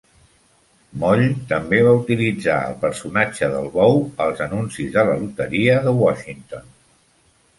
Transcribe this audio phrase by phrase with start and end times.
[1.01, 6.65] Moll també va utilitzar el personatge del bou als anuncis de la Loteria de Washington.